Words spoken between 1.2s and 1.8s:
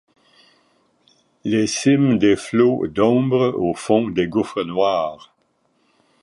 Les